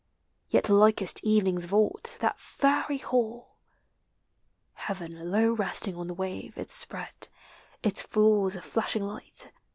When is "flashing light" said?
8.65-9.51